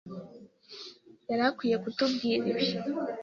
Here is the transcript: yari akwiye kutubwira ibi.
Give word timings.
yari 1.29 1.43
akwiye 1.49 1.77
kutubwira 1.83 2.43
ibi. 2.51 2.65